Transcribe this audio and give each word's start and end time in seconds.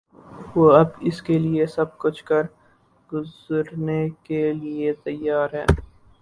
وہ 0.55 0.71
اب 0.73 0.87
اس 1.01 1.21
کے 1.21 1.37
لیے 1.39 1.65
سب 1.67 1.97
کچھ 1.97 2.23
کر 2.23 2.43
گزرنے 3.09 3.99
کے 4.23 4.41
لیے 4.53 4.93
تیار 5.03 5.49
ہیں۔ 5.53 5.65